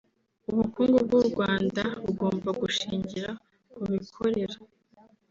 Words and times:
“Ubukungu 0.51 0.97
bw’u 1.05 1.23
Rwanda 1.29 1.83
bugomba 2.03 2.49
gushingira 2.61 3.29
ku 3.73 3.81
bikorera 3.91 4.57